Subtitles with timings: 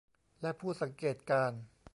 [0.41, 1.61] และผู้สังเกตการณ์